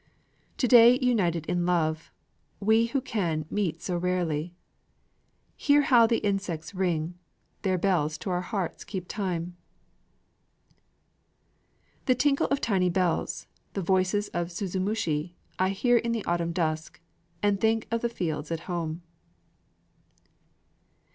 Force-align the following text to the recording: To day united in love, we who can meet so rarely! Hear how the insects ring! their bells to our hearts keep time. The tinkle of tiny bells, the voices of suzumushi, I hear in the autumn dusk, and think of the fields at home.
To 0.57 0.67
day 0.67 0.97
united 0.99 1.45
in 1.45 1.63
love, 1.63 2.11
we 2.59 2.87
who 2.87 3.01
can 3.01 3.45
meet 3.51 3.83
so 3.83 3.95
rarely! 3.97 4.55
Hear 5.55 5.83
how 5.83 6.07
the 6.07 6.17
insects 6.25 6.73
ring! 6.73 7.19
their 7.61 7.77
bells 7.77 8.17
to 8.25 8.31
our 8.31 8.41
hearts 8.41 8.83
keep 8.83 9.07
time. 9.07 9.57
The 12.07 12.15
tinkle 12.15 12.47
of 12.47 12.59
tiny 12.59 12.89
bells, 12.89 13.45
the 13.73 13.83
voices 13.83 14.29
of 14.29 14.47
suzumushi, 14.51 15.35
I 15.59 15.69
hear 15.69 15.97
in 15.97 16.13
the 16.13 16.25
autumn 16.25 16.51
dusk, 16.51 16.99
and 17.43 17.61
think 17.61 17.87
of 17.91 18.01
the 18.01 18.09
fields 18.09 18.49
at 18.49 18.61
home. 18.61 19.03